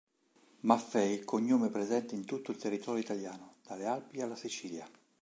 [0.61, 4.89] Maffei cognome presente in tutto il territorio italiano, dalle Alpi alla Sicilia.